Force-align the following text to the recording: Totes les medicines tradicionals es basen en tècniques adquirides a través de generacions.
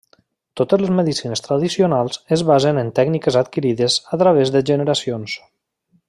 Totes 0.59 0.79
les 0.83 0.91
medicines 0.99 1.43
tradicionals 1.47 2.17
es 2.37 2.43
basen 2.51 2.81
en 2.85 2.89
tècniques 3.03 3.37
adquirides 3.45 3.99
a 4.17 4.23
través 4.23 4.53
de 4.57 4.63
generacions. 4.75 5.37